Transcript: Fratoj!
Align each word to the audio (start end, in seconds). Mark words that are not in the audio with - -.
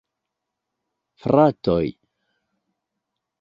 Fratoj! 1.25 1.85